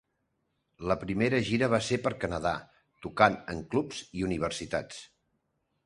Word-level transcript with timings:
La 0.91 0.95
primera 1.03 1.41
gira 1.51 1.69
va 1.75 1.81
ser 1.89 1.99
per 2.07 2.13
Canada, 2.25 2.55
tocant 3.07 3.39
en 3.55 3.65
clubs 3.75 4.05
i 4.21 4.29
universitats. 4.31 5.09